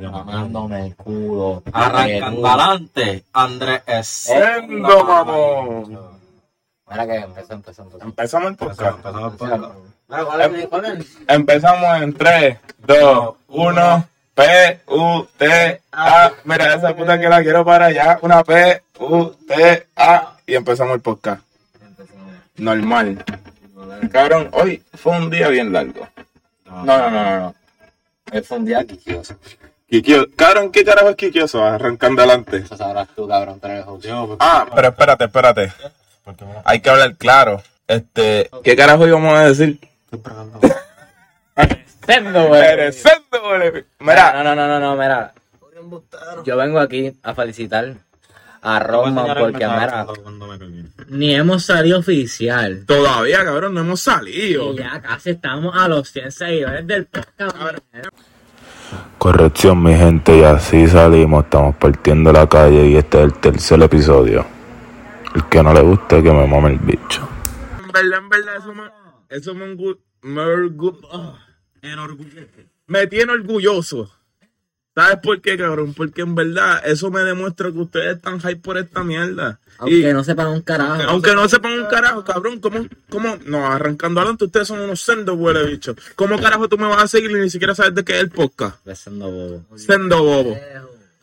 [0.00, 1.62] mamándome el culo.
[1.72, 4.06] Arrancando adelante, Andrés es.
[4.06, 5.98] Sendo, mamón.
[6.90, 8.04] Mira que empezó, empezó, empezó.
[8.04, 8.96] Empezamos el podcast.
[8.96, 9.70] Empezamos por acá.
[10.08, 10.66] Mira, ¿cuál es?
[10.66, 11.18] ¿Cuál es?
[11.26, 14.08] Empezamos en 3, 2, 1.
[14.34, 16.32] P, U, T, A.
[16.44, 18.18] Mira, esa puta que la quiero para allá.
[18.22, 20.36] Una P, U, T, A.
[20.46, 21.42] Y empezamos el podcast.
[22.56, 23.24] Normal.
[24.10, 26.08] Cabrón, hoy fue un día bien largo.
[26.64, 27.40] No, no, no, no.
[27.40, 27.54] no.
[28.32, 29.36] Hoy fue un día quisquioso.
[29.88, 30.26] Kikio.
[30.36, 31.62] Cabrón, ¿qué carajo es Kikioso?
[31.62, 32.56] Arrancando adelante.
[32.58, 33.98] Eso sabrás tú, cabrón, pero.
[34.00, 35.72] Yo, Ah, pero espérate, espérate.
[36.64, 37.62] Hay que hablar claro.
[37.86, 39.78] Este, ¿qué carajo íbamos a decir?
[42.06, 42.62] Sendo, güey.
[44.00, 45.34] Mira, No, no, no, no, no, mira.
[46.44, 47.94] Yo vengo aquí a felicitar
[48.62, 50.06] a Roma porque, mira,
[51.08, 52.84] ni hemos salido oficial.
[52.86, 54.72] todavía, cabrón, no hemos salido.
[54.72, 57.56] Y ya casi estamos a los 100 seguidores del podcast.
[59.18, 61.44] Corrección, mi gente, y así salimos.
[61.44, 64.44] Estamos partiendo la calle y este es el tercer episodio.
[65.34, 67.26] El que no le guste, que me mame el bicho.
[67.84, 68.82] En verdad, en verdad, eso me,
[69.30, 71.38] eso me, orgu- me orgu- ah,
[71.80, 72.66] Enorgullece.
[72.86, 74.10] me tiene orgulloso.
[74.94, 75.94] ¿Sabes por qué, cabrón?
[75.94, 79.58] Porque en verdad eso me demuestra que ustedes están hype por esta mierda.
[79.78, 81.02] Aunque Y no sepan un carajo.
[81.08, 83.38] aunque no sepan un carajo, cabrón, ¿cómo, cómo?
[83.46, 85.96] No, arrancando adelante, ustedes son unos sendos, huele bicho.
[86.14, 88.30] ¿Cómo carajo tú me vas a seguir y ni siquiera sabes de qué es el
[88.30, 88.84] podcast?
[88.84, 89.64] Besando bobo.
[89.78, 90.58] Sendo bobo.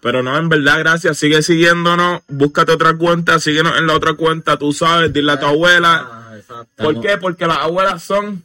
[0.01, 1.17] Pero no, en verdad, gracias.
[1.17, 2.21] Sigue siguiéndonos.
[2.27, 3.37] Búscate otra cuenta.
[3.39, 4.57] Síguenos en la otra cuenta.
[4.57, 6.07] Tú sabes, dile a tu abuela.
[6.09, 6.83] Ah, exacto.
[6.83, 7.17] ¿Por qué?
[7.17, 8.41] Porque las abuelas son.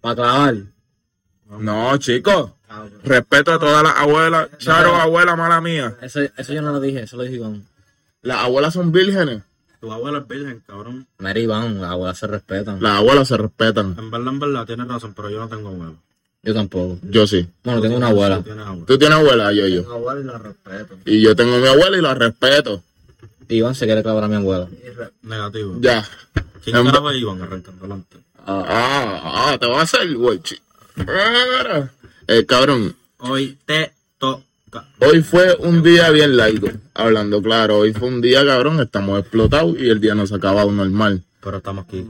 [0.00, 0.54] Para clavar.
[1.60, 2.50] No, chicos.
[3.04, 4.48] Respeto a todas las abuelas.
[4.58, 5.96] Charo, abuela, mala mía.
[6.02, 7.64] Eso, eso yo no lo dije, eso lo dije Iván.
[8.22, 9.42] Las abuelas son vírgenes.
[9.80, 11.06] Tu abuela es virgen, cabrón.
[11.18, 12.82] Mira, Iván, las abuelas se respetan.
[12.82, 13.94] Las abuelas se respetan.
[13.98, 15.94] En verdad, en verdad, tienes razón, pero yo no tengo abuelo.
[16.42, 16.98] Yo tampoco.
[17.02, 17.48] Yo sí.
[17.64, 18.36] Bueno, tengo una abuela.
[18.38, 18.86] Tú tienes abuelo.
[18.86, 19.92] Tú tienes abuela, yo, yo.
[19.92, 20.98] abuela y la respeto.
[21.04, 22.82] Y yo tengo mi abuela y la respeto.
[23.48, 24.68] Iván se quiere clavar a mi abuela.
[25.22, 25.76] Negativo.
[25.80, 26.04] Ya.
[26.64, 28.16] ¿Quién En- iban arrancando adelante?
[28.46, 30.40] Ah, ah, te vas a hacer, güey.
[32.30, 34.84] Eh, cabrón, Hoy te toca.
[34.98, 37.78] Hoy fue un día bien largo, hablando claro.
[37.78, 41.22] Hoy fue un día, cabrón, estamos explotados y el día no se ha acabado normal.
[41.42, 42.06] Pero estamos aquí.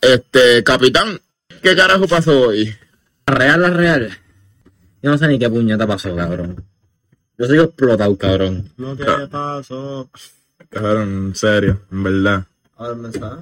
[0.00, 1.20] Este, capitán,
[1.62, 2.74] ¿qué carajo pasó hoy?
[3.28, 4.18] La real, la real.
[5.00, 6.64] Yo no sé ni qué puñeta pasó, cabrón.
[7.38, 8.68] Yo soy explotado, cabrón.
[8.76, 10.10] Lo que pasó.
[10.68, 12.46] Cabrón, en serio, en verdad.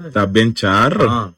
[0.07, 1.11] Estás bien charro.
[1.11, 1.33] Ah.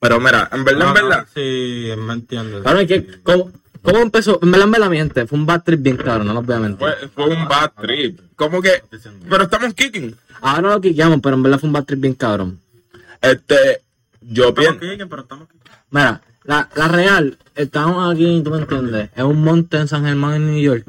[0.00, 1.26] Pero mira, en verdad, en verdad.
[1.32, 2.64] Sí, me entiendes.
[2.64, 3.52] Cabrón, ¿qué, cómo,
[3.82, 4.38] ¿cómo empezó?
[4.42, 6.56] En verdad, en verdad, mi gente, fue un bad trip bien cabrón, no nos voy
[6.56, 6.78] a mentir.
[6.78, 8.20] Fue, fue un bad trip.
[8.36, 8.82] ¿Cómo que?
[9.28, 10.14] Pero estamos kicking.
[10.40, 12.60] Ahora lo quiqueamos, pero en verdad fue un bad trip bien cabrón.
[13.20, 13.82] Este,
[14.20, 15.16] yo Estamos pienso.
[15.90, 20.34] Mira, la, la real, estamos aquí, tú me entiendes, es un monte en San Germán,
[20.36, 20.84] en New York.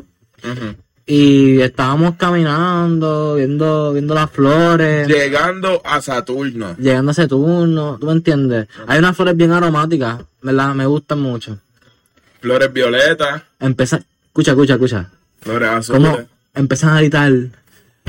[1.06, 6.76] Y estábamos caminando, viendo, viendo las flores, Llegando a Saturno.
[6.78, 8.68] llegando a ese turno, tú me entiendes.
[8.88, 10.74] Hay unas flores bien aromáticas, ¿verdad?
[10.74, 11.58] Me gustan mucho.
[12.44, 15.10] Flores violetas, Empieza, escucha, escucha, escucha.
[15.40, 16.28] flores Como azules.
[16.54, 17.32] empiezan a gritar,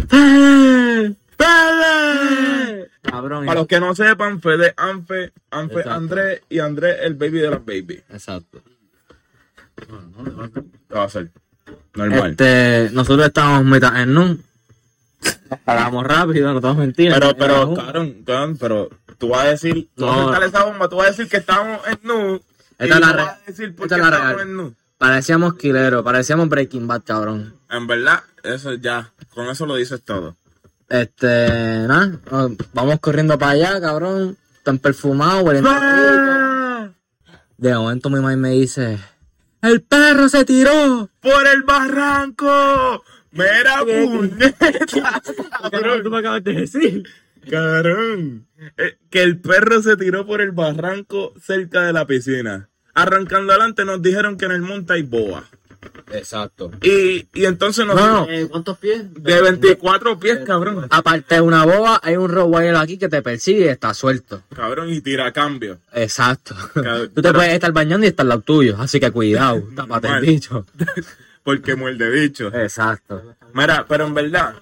[0.09, 1.15] ¡Fede!
[1.39, 2.91] ¡Fede!
[3.01, 3.47] Cabrón.
[3.47, 5.91] Para los que no sepan, Fede Anfe, Anfe Exacto.
[5.93, 8.03] Andrés y Andrés el baby de las baby.
[8.11, 8.61] Exacto.
[9.77, 9.87] ¿Qué
[10.97, 11.31] va a hacer?
[11.95, 12.31] Normal.
[12.33, 14.43] Este, nosotros estábamos mitad en NUN.
[15.65, 17.21] Paramos rápido, no estamos mentiras.
[17.21, 20.45] Pero, pero, cabrón, cabrón, pero tú vas a decir, tú vas a No.
[20.45, 22.43] esa bomba, tú vas a decir que estábamos en nu.
[22.79, 24.49] Esta es la vas a decir por esta qué es la estamos real.
[24.49, 24.75] en nu.
[24.99, 27.55] Parecíamos Quilero, parecíamos Breaking Bad, cabrón.
[27.71, 30.37] En verdad, eso ya, con eso lo dices todo.
[30.89, 31.49] Este,
[31.89, 32.19] nada,
[32.73, 34.37] vamos corriendo para allá, cabrón.
[34.63, 36.89] Tan perfumado, hueliendo ¡Ah!
[36.89, 36.95] rico.
[37.59, 38.99] De momento mi mamá me dice,
[39.63, 41.09] ¡El perro se tiró!
[41.21, 43.03] ¡Por el barranco!
[43.33, 44.71] ¡Mira, puñeta!
[46.03, 47.05] Tú me acabas de decir.
[47.51, 48.47] Cabrón.
[48.77, 52.69] Eh, que el perro se tiró por el barranco cerca de la piscina.
[52.95, 55.45] Arrancando adelante nos dijeron que en el monte hay boa.
[56.13, 56.71] Exacto.
[56.83, 58.49] Y, y entonces nos No, no.
[58.49, 59.03] ¿Cuántos pies?
[59.15, 60.87] de 24 pies, cabrón.
[60.89, 64.43] Aparte de una boa, hay un Rottweiler aquí que te persigue y está suelto.
[64.55, 65.79] Cabrón, y tira cambio.
[65.93, 66.55] Exacto.
[66.73, 69.63] Cabrón, Tú te pero- puedes estar bañando y está al lado tuyo, así que cuidado,
[69.77, 70.65] tápate el bicho.
[71.43, 72.49] Porque muerde bicho.
[72.55, 73.35] Exacto.
[73.53, 74.55] Mira, pero en verdad,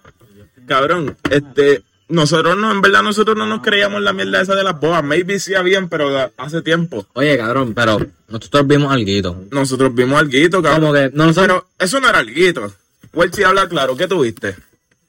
[0.66, 4.78] cabrón, este, nosotros no, en verdad nosotros no nos creíamos la mierda esa de las
[4.78, 5.02] boas.
[5.02, 7.06] Maybe sí habían, pero hace tiempo.
[7.14, 9.44] Oye, cabrón, pero nosotros vimos alguito.
[9.50, 10.80] Nosotros vimos alguito, cabrón.
[10.80, 11.62] Como que no nosotros...
[11.62, 12.72] Pero eso no era alguito.
[13.12, 14.56] Welchi habla claro, ¿qué tuviste?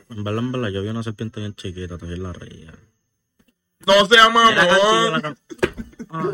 [0.10, 2.74] En verdad, en verdad, yo vi una serpiente bien chiquita, todavía la reía.
[3.86, 5.38] No sea mamón.
[6.10, 6.30] Ah.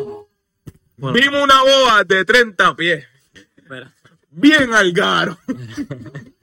[0.97, 3.05] Bueno, Vimos una boa de 30 pies.
[3.55, 3.91] espera.
[4.31, 4.93] bien al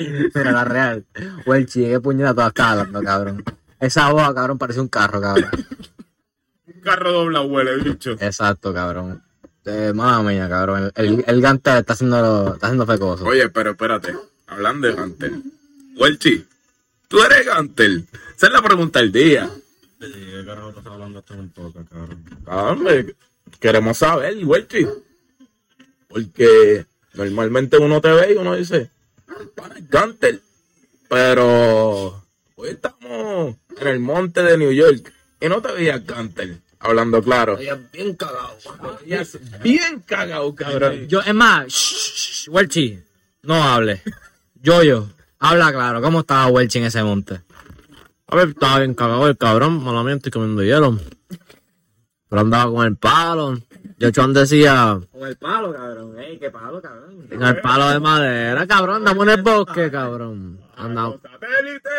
[0.34, 1.04] Mira, la real.
[1.46, 3.44] Welchi, qué puñeta toda estaba hablando, cabrón.
[3.78, 5.50] Esa boca, cabrón, parece un carro, cabrón.
[6.66, 8.12] Un carro dobla huele, bicho.
[8.12, 9.22] Exacto, cabrón.
[9.64, 10.90] Eh, madre mía, cabrón.
[10.94, 13.24] El, el Gantel está haciendo, está haciendo fecoso.
[13.24, 14.14] Oye, pero espérate,
[14.46, 15.42] hablando de Gantel.
[15.96, 16.46] Welchi,
[17.08, 18.06] ¿tú eres Gantel?
[18.36, 19.50] Esa es la pregunta del día.
[20.00, 22.24] Sí, ¿Qué carajo estás hablando esto en el podcast, cabrón?
[22.46, 23.14] Hombre,
[23.58, 24.86] queremos saber, Welchi.
[26.08, 28.90] Porque normalmente uno te ve y uno dice,
[29.38, 30.42] "El pana es Gantel.
[31.08, 32.24] Pero
[32.54, 36.60] hoy estamos en el monte de New York y no te veías Gantel.
[36.78, 37.58] Hablando claro.
[37.92, 38.56] bien cagado.
[39.62, 41.06] Bien cagado, cabrón.
[41.08, 42.98] Yo, es más, shh, shh, shh, Welchi,
[43.42, 44.02] no hable.
[44.62, 46.00] Yo, yo, habla claro.
[46.00, 47.40] ¿Cómo estaba Welchi en ese monte?
[48.26, 50.98] A ver, estaba bien cagado el cabrón, malamente estoy comiendo hielo.
[52.28, 53.58] Pero andaba con el palo.
[54.00, 56.18] Yo Juan decía, Con el palo, cabrón.
[56.18, 57.26] Ey, qué palo, cabrón.
[57.30, 60.58] en el palo de madera, cabrón, andamos en el bosque, cabrón.
[60.74, 61.18] Andamos.
[61.22, 61.90] ¡Satélite!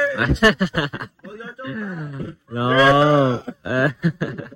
[2.49, 3.43] No.
[3.63, 3.93] eh,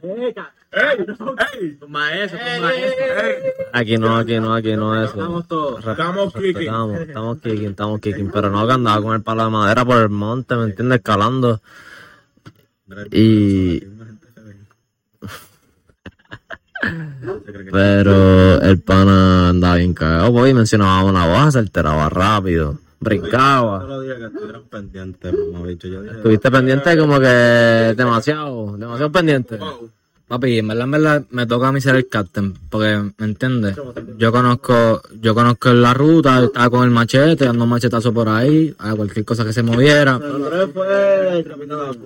[0.01, 0.35] ¡Ey!
[0.71, 1.77] ¡Ey!
[1.87, 3.05] Maestro, maestro.
[3.23, 3.35] ¡Ey!
[3.71, 5.13] Aquí no, aquí no, aquí no eso.
[5.13, 5.85] Estamos todos.
[5.85, 6.63] Estamos kicking.
[6.63, 10.01] Estamos, estamos kicking, estamos kicking, pero no que andaba con el palo de madera por
[10.01, 10.97] el monte, ¿me entiendes?
[10.97, 11.61] Escalando.
[13.11, 13.79] Y,
[17.71, 23.81] pero el pana andaba bien cagado, pues, y mencionaba una voz, se alteraba rápido, brincaba.
[23.81, 25.87] Solo dije que estuvieran pendientes, mamá, bicho.
[25.87, 29.59] Yo dije, Estuviste pendiente como que demasiado, demasiado pendiente.
[30.27, 33.75] Papi, en verdad, en verdad, me toca a mí ser el captain, porque, ¿me entiendes?
[34.17, 38.73] Yo conozco, yo conozco la ruta, estaba con el machete, dando un machetazo por ahí,
[38.79, 40.19] a cualquier cosa que se moviera.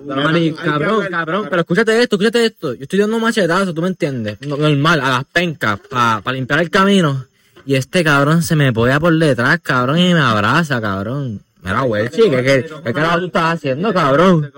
[0.06, 2.74] Mani, cabrón, cabrón, pero escúchate esto, escúchate esto.
[2.74, 4.36] Yo estoy dando un machetazo, ¿tú me entiendes?
[4.42, 7.24] No- Normal, a las pencas, para limpiar el camino.
[7.64, 11.40] Y este cabrón se me polla por detrás, cabrón, y me abraza, cabrón.
[11.62, 14.50] Mira, güey, sí, ¿qué, qué, qué carajo tú estás haciendo, cabrón?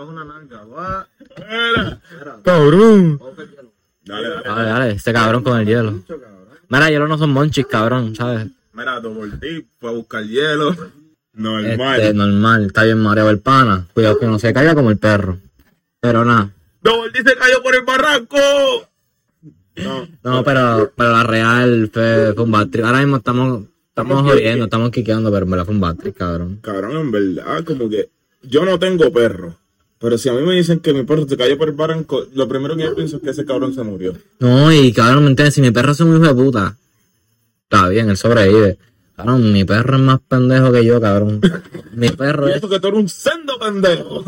[2.42, 3.20] Cabrón.
[4.04, 4.42] Dale, dale.
[4.44, 6.02] Dale, dale, este cabrón con el hielo.
[6.68, 8.48] Mira, hielo no son monchis, cabrón, ¿sabes?
[8.72, 10.74] Mira, Double D fue a buscar hielo.
[11.34, 12.00] Normal.
[12.00, 13.86] Este, normal, está bien mareado el pana.
[13.94, 15.38] Cuidado que no se caiga como el perro.
[16.00, 16.50] Pero nada.
[16.82, 18.36] Double se cayó por el barranco.
[19.76, 20.08] No.
[20.22, 22.84] No, pero, pero la real fue, fue un bad trip.
[22.84, 26.16] Ahora mismo estamos, estamos Estamos jodiendo, estamos quiqueando, pero en verdad fue un bad trip,
[26.16, 26.58] cabrón.
[26.62, 28.10] Cabrón, en verdad, como que
[28.42, 29.56] yo no tengo perro.
[30.02, 32.48] Pero si a mí me dicen que mi perro se cayó por el barranco, lo
[32.48, 34.12] primero que yo pienso es que ese cabrón se murió.
[34.40, 35.54] No, y cabrón, ¿me entiendes?
[35.54, 36.76] Si mi perro es un hijo de puta,
[37.62, 38.78] está bien, él sobrevive.
[39.14, 41.40] Cabrón, mi perro es más pendejo que yo, cabrón.
[41.94, 42.60] Mi perro es...
[42.60, 44.24] que tú eres un sendo pendejo.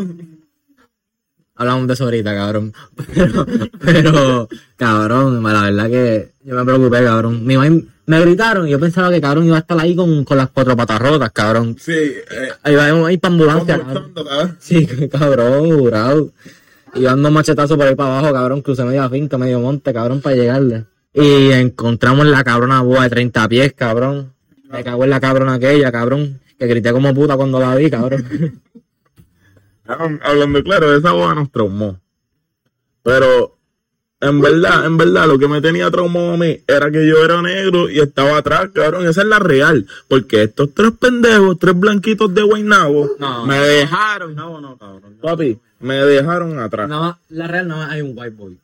[1.56, 2.73] Hablamos de eso ahorita, cabrón.
[3.15, 3.47] Pero,
[3.81, 7.44] pero, cabrón, la verdad que yo me preocupé, cabrón.
[7.44, 10.37] Mi mamá me gritaron y yo pensaba que, cabrón, iba a estar ahí con, con
[10.37, 11.77] las cuatro patas rotas, cabrón.
[11.79, 14.12] Sí, eh, Ahí va a ir para ambulancia, cabrón.
[14.61, 16.31] Sí, cabrón, jurado.
[16.95, 18.62] Y yo ando machetazos por ahí para abajo, cabrón.
[18.62, 20.85] Crucé media finca, medio monte, cabrón, para llegarle.
[21.12, 24.33] Y encontramos la cabrona boa de 30 pies, cabrón.
[24.71, 26.41] Me cago en la cabrona aquella, cabrón.
[26.59, 28.61] Que grité como puta cuando la vi, cabrón.
[29.85, 32.01] Cabrón, Hablando claro, esa boda nos traumó.
[33.03, 33.59] Pero,
[34.29, 37.41] en verdad, en verdad, lo que me tenía traumado a mí era que yo era
[37.43, 39.06] negro y estaba atrás, cabrón.
[39.06, 39.87] Esa es la real.
[40.09, 43.46] Porque estos tres pendejos, tres blanquitos de Guaynabo, No.
[43.46, 45.17] me dejaron, no, no, cabrón.
[45.20, 46.89] papi, me dejaron atrás.
[46.89, 48.58] Nada más, la real no hay un white boy.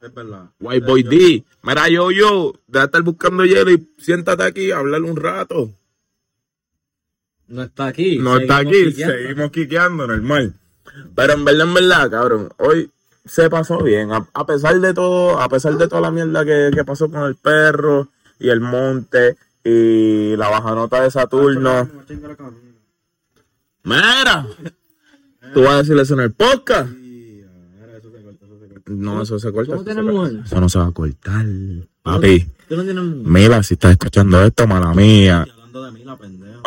[0.00, 0.46] Es verdad.
[0.58, 4.78] White Boy D, mira yo, yo, deja de estar buscando hielo y siéntate aquí a
[4.78, 5.70] hablar un rato.
[7.46, 8.18] No está aquí.
[8.18, 9.14] No está seguimos aquí, quiqueando.
[9.16, 10.54] seguimos quiqueando, normal.
[11.14, 12.90] Pero en verdad, en verdad, cabrón, hoy
[13.24, 14.12] se pasó bien.
[14.12, 17.22] A, a pesar de todo, a pesar de toda la mierda que, que pasó con
[17.24, 21.88] el perro y el monte y la bajanota de Saturno.
[23.84, 24.46] Mira,
[25.54, 26.88] tú vas a decirle eso en el podcast.
[28.86, 29.76] No, eso se corta.
[29.76, 30.32] ¿Tú no eso se- mujer?
[30.44, 31.46] Eso no se va a cortar.
[32.02, 33.22] Papi, Tú no tienes mujer.
[33.26, 35.42] mira, si estás escuchando esto, mala mía.
[35.48, 36.60] Hablando de mí, la pendeja.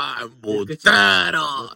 [0.00, 1.70] ¡Ah, no, embustero!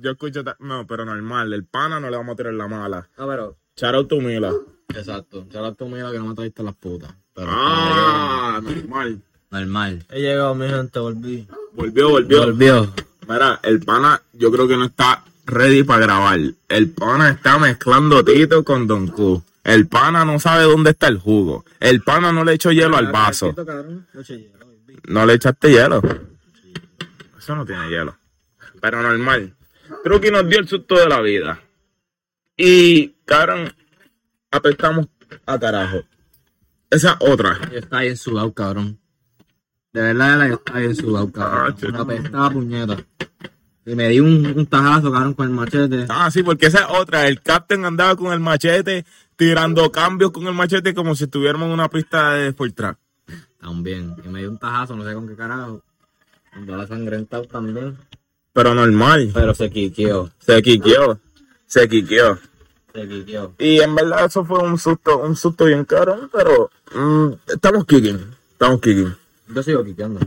[0.00, 0.44] Yo escucho.
[0.58, 1.52] No, pero normal.
[1.54, 3.08] El pana no le vamos a tirar la mala.
[3.16, 3.56] No, pero.
[3.74, 4.52] Shout out to Mila.
[4.88, 5.46] Exacto.
[5.50, 7.14] Será tú mira que no me trajiste las putas.
[7.32, 7.48] Pero.
[7.50, 9.22] Ah, normal.
[9.50, 10.04] Normal.
[10.10, 11.48] He llegado, mi gente, volví.
[11.72, 12.44] Volvió, volvió.
[12.44, 12.92] Volvió.
[13.26, 16.38] Mira, el pana, yo creo que no está ready para grabar.
[16.68, 19.42] El pana está mezclando Tito con Don Q.
[19.64, 21.64] El pana no sabe dónde está el jugo.
[21.80, 23.54] El pana no le echó hielo al vaso.
[25.06, 26.02] No le echaste hielo.
[27.48, 28.14] Eso no tiene hielo.
[28.78, 29.56] Pero normal.
[30.04, 31.58] Truqui nos dio el susto de la vida.
[32.58, 33.72] Y, cabrón,
[34.50, 35.06] apestamos
[35.46, 36.02] a carajo.
[36.90, 37.58] Esa otra.
[37.72, 39.00] Yo estaba bien sudado, cabrón.
[39.94, 41.76] De verdad, yo estaba bien sudado, Ah, cabrón.
[41.76, 42.04] chico.
[42.04, 42.98] Me apestaba puñeta.
[43.86, 46.04] Y me di un, un tajazo, cabrón, con el machete.
[46.10, 47.28] Ah, sí, porque esa es otra.
[47.28, 51.72] El captain andaba con el machete, tirando cambios con el machete como si estuviéramos en
[51.72, 52.98] una pista de sport track.
[53.58, 54.16] También.
[54.22, 55.82] Y me dio un tajazo, no sé con qué carajo.
[56.58, 57.96] Andaba sangrentado también.
[58.52, 59.30] Pero normal.
[59.32, 60.28] Pero se quiqueó.
[60.40, 61.20] Se quiqueó.
[61.66, 62.36] Se quiqueó.
[62.92, 63.54] Se quiqueó.
[63.60, 68.18] Y en verdad eso fue un susto, un susto bien caro, pero mm, estamos kicking.
[68.50, 69.14] Estamos kicking.
[69.54, 70.18] Yo sigo quiqueando.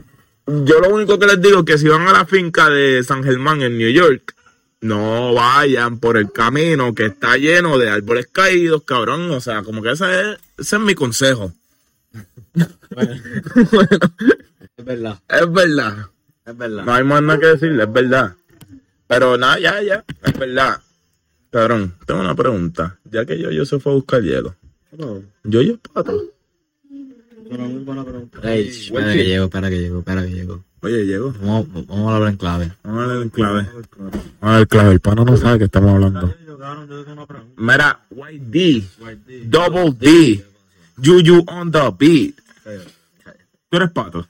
[0.46, 3.22] Yo lo único que les digo es que si van a la finca de San
[3.22, 4.34] Germán en New York,
[4.80, 9.30] no vayan por el camino que está lleno de árboles caídos, cabrón.
[9.32, 11.52] O sea, como que ese es, ese es mi consejo.
[14.76, 15.20] Es verdad.
[15.28, 16.06] Es verdad.
[16.44, 16.84] Es verdad.
[16.84, 18.34] No hay más nada que decirle, es verdad.
[19.06, 20.80] Pero nada, ya, ya, es verdad.
[21.50, 22.98] Cabrón, tengo una pregunta.
[23.04, 24.56] Ya que yo, yo se fue a buscar hielo.
[25.44, 26.20] Yo, yo, pato.
[28.42, 30.64] Ey, espera que llego, espera que llego, espera que llego.
[30.82, 31.32] Oye, llegó.
[31.40, 32.72] Vamos, vamos a hablar en clave.
[32.82, 33.68] Vamos a ver el clave.
[33.70, 34.92] Vamos a ver el clave.
[34.92, 36.34] El pana no sabe que estamos hablando.
[37.56, 38.84] Mira, White D.
[39.44, 40.44] Double D.
[40.96, 42.34] Juju on the beat.
[43.68, 44.26] Tú eres pato.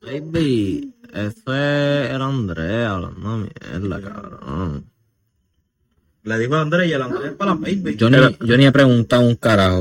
[0.00, 4.86] Baby, eso es el Andrés hablando mierda, cabrón.
[6.24, 7.96] Le dijo a Andrés y el Andrés es para la baby.
[7.96, 8.16] Yo ni,
[8.46, 9.80] yo ni he preguntado un carajo.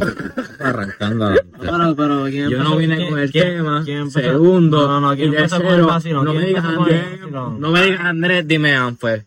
[0.59, 1.57] Arrancando adelante.
[1.59, 3.85] Pero, pero, ¿quién Yo no vine con el quién- tema.
[4.09, 4.87] Segundo.
[4.87, 6.25] No, no, ¿quién empezó con el vacilón?
[6.25, 7.31] No me ¿Quién digas empezó con el Andrés.
[7.59, 9.23] No me digas Andrés, dime pues.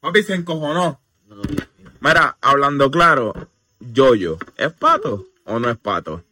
[0.00, 1.00] Papi se encojonó.
[2.00, 3.34] Mira, hablando claro,
[3.80, 6.22] Yoyo, ¿es pato o no es pato?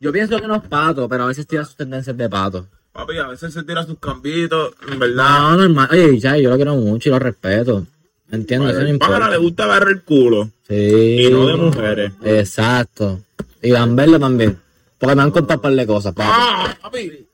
[0.00, 2.66] Yo pienso que no es pato, pero a veces tira sus tendencias de pato.
[2.94, 5.40] Papi, a veces se tira sus cambitos, en verdad.
[5.40, 5.88] No, normal.
[5.90, 7.86] Oye, ya, yo lo quiero mucho y lo respeto.
[8.30, 8.70] ¿Entiendes?
[8.70, 9.30] Eso no El pájaro importa.
[9.30, 11.26] le gusta agarrar el culo Sí.
[11.26, 12.12] y no de mujeres.
[12.22, 13.20] Exacto.
[13.60, 14.58] Y van verlo también.
[14.96, 16.30] Porque me han contado un par de cosas, papi.
[16.32, 17.28] ¡Ah, papi!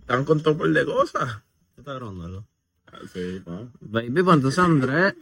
[0.00, 1.38] Están con todo por de cosas.
[1.76, 2.46] está grabando, ¿no?
[3.12, 3.62] Sí, pa.
[3.80, 5.14] Baby, pues entonces Andrés.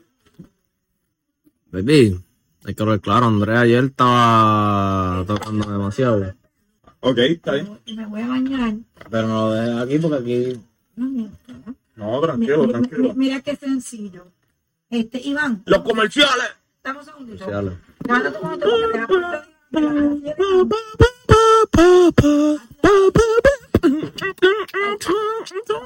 [1.70, 2.20] Baby,
[2.64, 6.34] hay que hablar claro, Andrés ayer estaba tocando demasiado.
[7.06, 7.78] Ok, está bien.
[7.84, 8.74] Y me voy a bañar.
[9.10, 10.60] Pero no lo dejes aquí porque aquí.
[10.96, 11.06] No,
[11.96, 13.14] No, mira, tranquilo, mira, tranquilo.
[13.14, 14.26] mira qué sencillo.
[14.90, 16.46] Este, Iván, Los comerciales.
[16.82, 17.44] dame un segundito.
[17.44, 17.74] Comerciales.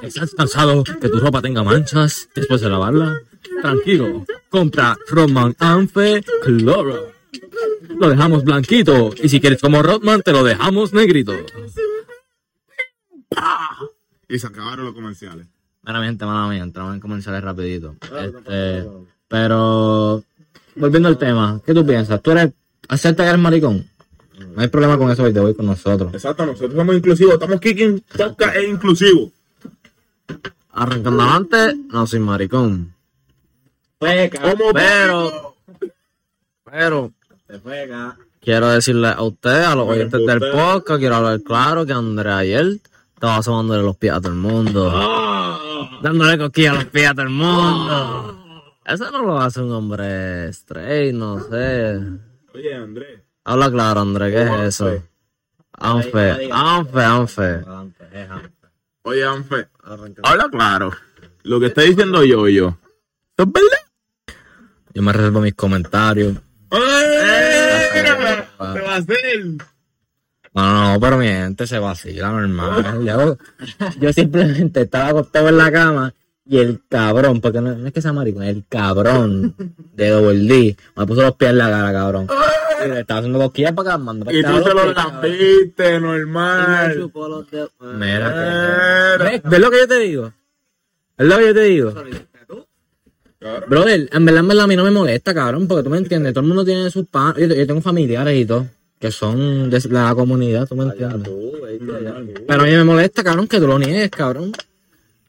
[0.01, 3.15] ¿Estás cansado que tu ropa tenga manchas después de lavarla?
[3.61, 7.11] Tranquilo, compra Rodman Anfe Cloro.
[7.97, 11.33] Lo dejamos blanquito y si quieres como Rodman te lo dejamos negrito.
[14.27, 15.47] Y se acabaron los comerciales.
[15.81, 17.95] Mala mente, mala mía, entramos en comerciales rapidito.
[18.21, 18.87] Este,
[19.27, 20.23] pero,
[20.75, 22.21] volviendo al tema, ¿qué tú piensas?
[22.21, 22.51] ¿Tú eres,
[22.87, 23.89] acepta que eres maricón?
[24.37, 26.13] No hay problema con eso hoy te voy con nosotros.
[26.13, 27.33] Exacto, nosotros somos inclusivos.
[27.33, 29.31] Estamos kicking, podcast es inclusivo.
[30.71, 32.93] Arrancando adelante, no soy maricón.
[33.99, 35.55] Como Pero,
[36.63, 37.11] pero,
[38.41, 42.79] quiero decirle a ustedes, a los oyentes del podcast, quiero hablar claro que Andrés ayer
[43.13, 44.91] estaba asomándole los pies a todo el mundo.
[46.01, 48.35] Dándole cosquillas a los pies a todo el mundo.
[48.85, 51.99] Eso no lo hace un hombre straight, no sé.
[52.53, 53.21] Oye, Andrés.
[53.43, 55.03] Habla claro, Andrés, ¿qué es eso?
[55.73, 57.61] Anfe, anfe, anfe.
[59.03, 59.67] Oye, Anfe.
[60.23, 60.91] Habla claro.
[61.43, 62.77] Lo que está diciendo yo y yo.
[63.37, 64.37] ¿Eso es verdad?
[64.93, 66.37] Yo me reservo mis comentarios.
[66.71, 67.89] ¡Eh!
[67.93, 69.45] ¿Qué va a hacer?
[70.53, 73.05] No, no, pero mi gente se vacila normal.
[73.05, 73.37] Yo,
[73.99, 76.13] yo simplemente estaba acostado en la cama
[76.45, 79.55] y el cabrón, porque no, no es que sea maricón, el cabrón
[79.93, 82.27] de Double D me puso los pies en la cara, cabrón.
[82.83, 87.11] Y le estaba haciendo cosquillas para acá, mandó Y tú se lo lambiste, normal.
[87.79, 89.17] Mira, Mira.
[89.19, 90.33] ¿ves, ves lo que yo te digo?
[91.17, 91.93] ¿Es lo que yo te digo?
[93.67, 96.33] Brother, en verdad, en verdad, a mí no me molesta, cabrón, porque tú me entiendes,
[96.33, 98.67] todo el mundo tiene sus pan, yo, yo tengo familiares y todo,
[98.99, 101.29] que son de la comunidad, tú me entiendes.
[102.47, 104.51] Pero a mí me molesta, cabrón, que tú lo niegues, cabrón.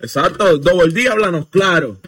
[0.00, 1.98] Exacto, Double D, háblanos claro.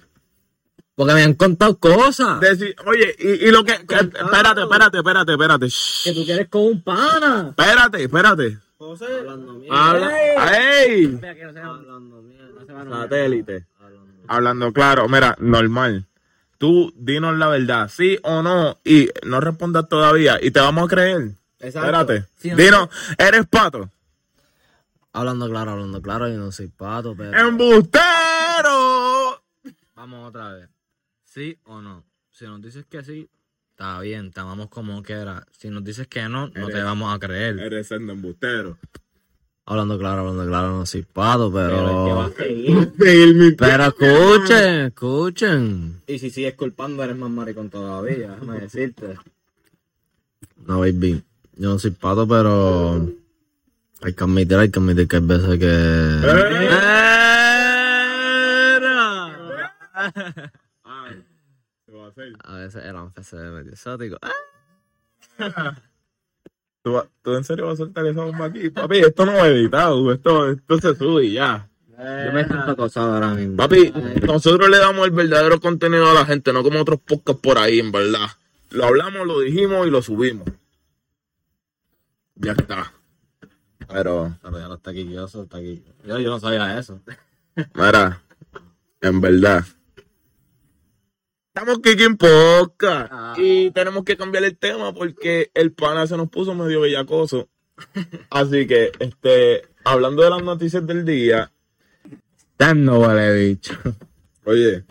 [0.94, 2.38] Porque me han contado cosas.
[2.86, 5.66] Oye, y, y lo que, que- Espérate, espérate, espérate, espérate.
[5.68, 7.46] shh, Que tú quieres con un pana.
[7.56, 8.58] Espérate, espérate.
[9.70, 10.12] Habla.
[10.84, 11.18] ¡Ey!
[12.90, 13.64] Satélite.
[14.28, 16.06] Hablando claro, mira, normal.
[16.58, 20.88] Tú dinos la verdad, sí o no, y no respondas todavía, y te vamos a
[20.88, 21.32] creer.
[21.58, 22.26] Espérate.
[22.38, 22.62] Sí o no.
[22.62, 22.88] Dinos,
[23.18, 23.90] ¿eres pato?
[25.12, 27.36] Hablando claro, hablando claro, yo no soy pato, pero...
[27.38, 28.02] ¡Embustero!
[29.94, 30.68] Vamos otra vez.
[31.24, 32.04] ¿Sí o no?
[32.30, 33.28] Si nos dices que sí,
[33.72, 35.46] Está bien, te amamos como quiera.
[35.50, 37.58] Si nos dices que no, no te vamos a creer.
[37.58, 38.78] Eres el embustero.
[39.64, 42.30] Hablando claro, hablando claro, no soy pato, Pero es que va a
[42.98, 43.56] pero...
[43.56, 46.02] Pero escuchen, escuchen.
[46.08, 49.16] Y si sigues culpando, eres más maricón todavía, déjame decirte.
[50.66, 51.22] No, baby.
[51.54, 53.08] Yo no soy pato, pero...
[54.02, 55.66] Hay que admitir, hay que admitir que hay veces que...
[60.82, 61.24] Ay,
[61.86, 62.32] ¿qué va a hacer?
[62.42, 64.18] A veces el se exótico.
[66.82, 68.70] ¿Tú, en serio vas a soltar esa bomba aquí?
[68.70, 71.68] Papi, esto no va editado, esto, esto se sube y ya.
[71.88, 73.56] Yo me siento acosado ahora mismo.
[73.56, 73.92] Papi,
[74.26, 77.78] nosotros le damos el verdadero contenido a la gente, no como otros podcasts por ahí,
[77.78, 78.26] en verdad.
[78.70, 80.48] Lo hablamos, lo dijimos y lo subimos.
[82.34, 82.92] Ya está.
[83.86, 85.84] Pero, Pero ya no está quilloso, está aquí.
[86.04, 87.00] Yo, yo no sabía eso.
[87.74, 88.20] mira,
[89.00, 89.64] en verdad.
[91.54, 96.30] Estamos aquí en podcast y tenemos que cambiar el tema porque el pana se nos
[96.30, 97.50] puso medio bellacoso.
[98.30, 101.52] Así que, este, hablando de las noticias del día,
[102.74, 103.74] no vale bicho.
[104.46, 104.86] oye,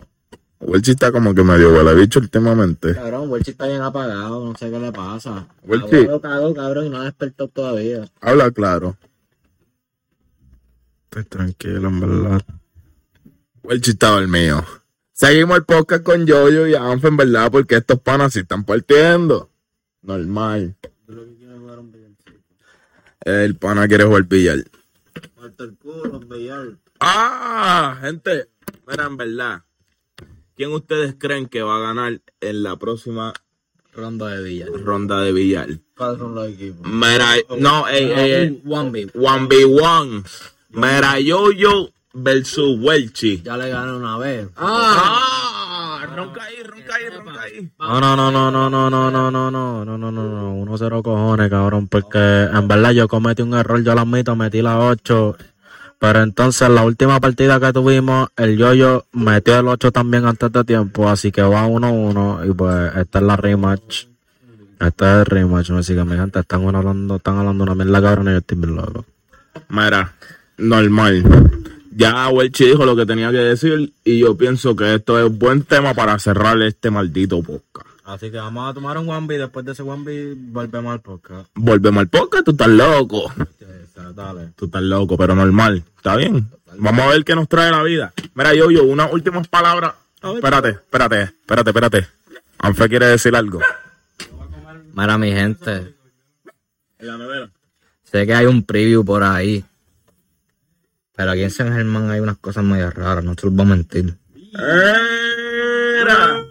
[0.60, 2.94] Welchi está como que medio huele bicho últimamente.
[2.94, 5.48] Cabrón, Welchi está bien apagado, no sé qué le pasa.
[5.64, 6.06] Welchi.
[6.20, 8.08] Cagó, cabrón, y no ha despertado todavía.
[8.20, 8.96] Habla claro.
[11.10, 12.42] Estoy tranquilo, en verdad.
[13.64, 14.64] Welchi estaba el mío.
[15.22, 19.50] Seguimos el podcast con Yoyo y Anfe, en verdad, porque estos panas sí están partiendo.
[20.02, 20.74] Normal.
[23.24, 24.64] El pana quiere jugar billar.
[26.98, 28.48] Ah, gente.
[28.88, 29.62] Mira, en verdad.
[30.56, 33.32] ¿Quién ustedes creen que va a ganar en la próxima
[33.92, 34.66] Ronda de Villa.
[34.76, 35.68] ronda de billar?
[35.96, 36.84] ¿Cuáles son los equipos?
[36.84, 38.62] Mira, no, ey, ey, ey.
[38.66, 39.06] One B.
[39.12, 40.24] 1v1.
[40.70, 43.42] Mira, Yoyo versus Welchi.
[43.42, 44.48] Ya le gané una vez.
[44.56, 47.70] Ah, ronca ahí, ronca ahí, ronca ahí.
[47.78, 50.78] No, no, no, no, no, no, no, no, no, no, no, no, no, no, uno
[50.78, 54.78] cero cojones, cabrón, porque en verdad yo cometí un error, yo lo admito, metí la
[54.78, 55.36] 8,
[55.98, 60.64] pero entonces la última partida que tuvimos, el yoyo metió el 8 también antes de
[60.64, 64.06] tiempo, así que va 1-1 y pues esta es la rematch.
[64.80, 68.28] Este es el rematch, así que mi gente están hablando, están hablando una mierda cabrón
[68.28, 69.04] y yo estoy bien loco.
[69.68, 70.12] Mira,
[70.58, 71.51] normal.
[71.94, 75.62] Ya Welchi dijo lo que tenía que decir y yo pienso que esto es buen
[75.64, 77.86] tema para cerrar este maldito podcast.
[78.04, 81.48] Así que vamos a tomar un 1B, después de ese 1B volvemos al podcast.
[81.54, 83.32] Volvemos al podcast, tú estás loco.
[84.14, 84.48] Dale.
[84.56, 85.84] Tú estás loco, pero normal.
[85.96, 86.48] ¿Está bien?
[86.78, 88.12] Vamos a ver qué nos trae la vida.
[88.34, 89.94] Mira, yo, yo, unas últimas palabras.
[90.22, 92.08] Espérate, espérate, espérate, espérate.
[92.58, 93.60] Anfe quiere decir algo.
[94.94, 95.94] Mira, mi gente,
[96.98, 97.50] En la nevera.
[98.02, 99.64] sé que hay un preview por ahí.
[101.14, 103.68] Pero aquí en San Germán hay unas cosas muy raras, no te los voy a
[103.68, 104.14] mentir.
[104.54, 106.42] Era.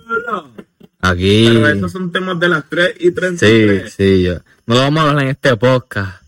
[1.02, 1.46] Aquí.
[1.52, 3.94] Pero esos son temas de las 3 y Sí, 33.
[3.94, 4.36] sí, yo.
[4.68, 6.22] No lo vamos a hablar en este podcast.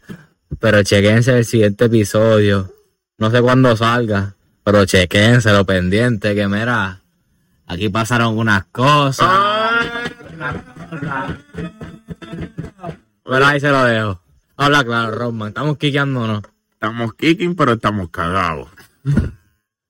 [0.60, 2.74] Pero chequense el siguiente episodio.
[3.18, 4.36] No sé cuándo salga.
[4.64, 6.34] Pero chequense lo pendiente.
[6.34, 7.02] Que mira.
[7.68, 9.30] Aquí pasaron unas cosas.
[13.26, 14.22] Pero ahí se lo dejo.
[14.58, 15.50] Habla claro, Roman.
[15.50, 16.44] Estamos quiqueándonos.
[16.84, 18.68] Estamos kicking, pero estamos cagados.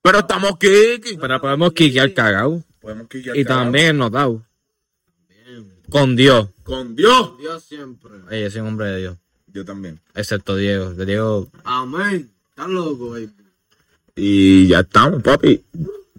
[0.00, 1.18] Pero estamos kicking.
[1.18, 2.62] Pero podemos quiquear cagado.
[2.80, 3.64] Podemos kickear Y cagados.
[3.64, 4.46] también notado.
[5.90, 6.50] Con Dios.
[6.62, 7.36] Con Dios.
[7.36, 8.12] Dios siempre.
[8.30, 9.16] Ey, yo soy un hombre de Dios.
[9.48, 9.98] Yo también.
[10.14, 10.94] Excepto Diego.
[10.94, 11.50] Que Diego.
[11.64, 12.30] Amén.
[12.50, 13.28] Estás loco, baby.
[14.14, 15.64] Y ya estamos, papi.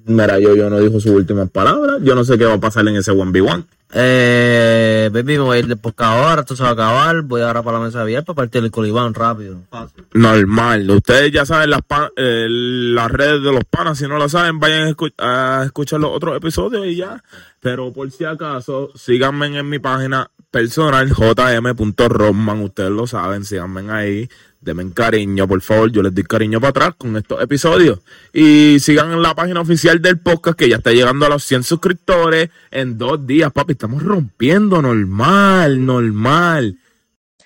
[0.04, 2.02] Mira, yo, yo no dijo sus últimas palabras.
[2.04, 3.66] Yo no sé qué va a pasar en ese 1v1.
[3.94, 7.22] Eh, baby, me voy a ir de podcast ahora, esto se va a acabar.
[7.22, 9.62] Voy ahora para la mesa billar para partir el colibán rápido.
[9.70, 10.06] Fácil.
[10.14, 10.90] Normal.
[10.90, 11.82] Ustedes ya saben las,
[12.18, 13.98] eh, las redes de los panas.
[13.98, 17.24] Si no lo saben, vayan a, escu- a escuchar los otros episodios y ya.
[17.60, 22.62] Pero por si acaso, síganme en mi página personal, jm.roman.
[22.62, 24.30] Ustedes lo saben, síganme ahí.
[24.66, 25.92] Denme cariño, por favor.
[25.92, 28.00] Yo les doy cariño para atrás con estos episodios.
[28.34, 31.62] Y sigan en la página oficial del podcast que ya está llegando a los 100
[31.62, 33.74] suscriptores en dos días, papi.
[33.74, 36.78] Estamos rompiendo normal, normal.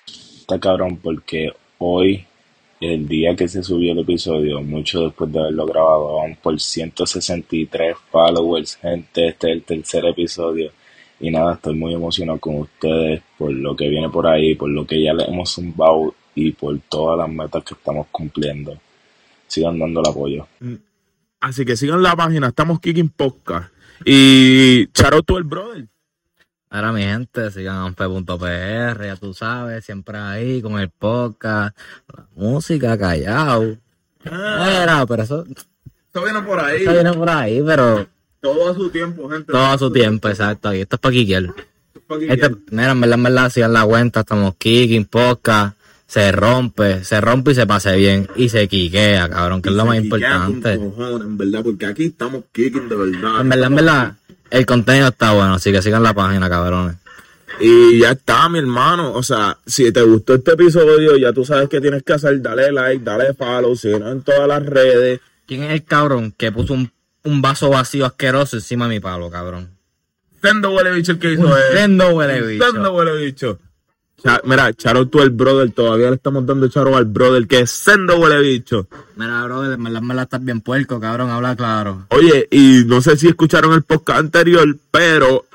[0.06, 2.24] Está cabrón porque hoy,
[2.80, 7.96] el día que se subió el episodio, mucho después de haberlo grabado, vamos por 163
[8.10, 9.28] followers, gente.
[9.28, 10.72] Este es el tercer episodio.
[11.20, 14.86] Y nada, estoy muy emocionado con ustedes por lo que viene por ahí, por lo
[14.86, 18.78] que ya le hemos zumbado y por todas las metas que estamos cumpliendo.
[19.46, 20.46] Sigan dando el apoyo.
[20.60, 20.74] Mm.
[21.40, 23.72] Así que sigan la página, estamos Kicking Podcast.
[24.04, 25.86] Y Charoto el brother.
[26.70, 31.76] Ahora mi gente, sigan p.pr, ya tú sabes, siempre ahí con el podcast,
[32.06, 33.76] la música, callado.
[34.24, 35.44] Ah, era, pero eso...
[35.44, 36.82] Eso viene por ahí.
[36.82, 38.06] Eso viene por ahí, pero...
[38.40, 39.52] Todo a su tiempo, gente.
[39.52, 40.68] Todo a su tiempo, exacto.
[40.68, 41.46] Aquí esto es para Kikir.
[41.46, 42.32] Esto es pa Kikir.
[42.32, 45.76] Este, mira, en verdad, en verdad, sigan la cuenta, estamos Kicking Podcast
[46.10, 49.86] se rompe, se rompe y se pase bien y se quiquea, cabrón, que es lo
[49.86, 50.72] más importante.
[50.72, 53.40] En verdad, porque aquí estamos kicking de verdad.
[53.40, 54.12] En verdad, en verdad,
[54.50, 56.96] el contenido está bueno, así que sigan la página, cabrones.
[57.60, 59.12] Y ya está, mi hermano.
[59.12, 62.42] O sea, si te gustó este episodio, ya tú sabes qué tienes que hacer.
[62.42, 65.20] Dale like, dale follow, síguenos en todas las redes.
[65.46, 66.90] ¿Quién es el cabrón que puso un,
[67.22, 69.70] un vaso vacío asqueroso encima de mi palo, cabrón?
[70.42, 71.62] Sendo huele bicho el que hizo él.
[71.72, 72.64] Sendo huele bicho.
[72.64, 73.60] Sendo huele bicho.
[74.44, 78.18] Mira, Charo tú el brother, todavía le estamos dando Charo al brother, que es sendo
[78.18, 78.86] huele bicho.
[79.16, 82.06] Mira, brother, me la, me estás bien puerco, cabrón, habla claro.
[82.10, 85.46] Oye, y no sé si escucharon el podcast anterior, pero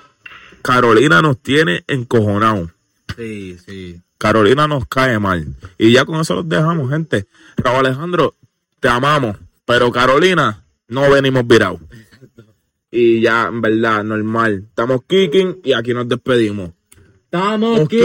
[0.62, 2.72] Carolina nos tiene encojonado.
[3.16, 4.02] Sí, sí.
[4.18, 5.46] Carolina nos cae mal.
[5.78, 7.28] Y ya con eso los dejamos, gente.
[7.58, 8.36] Raúl Alejandro,
[8.80, 11.82] te amamos, pero Carolina, no venimos virados.
[12.90, 14.66] Y ya, en verdad, normal.
[14.70, 16.72] Estamos kicking y aquí nos despedimos.
[17.30, 17.98] 大毛狗